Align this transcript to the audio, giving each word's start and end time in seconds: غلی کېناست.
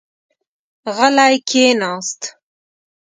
غلی 0.95 1.35
کېناست. 1.49 2.21